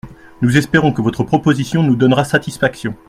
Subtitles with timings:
[0.41, 2.95] Nous espérons que votre proposition nous donnera satisfaction.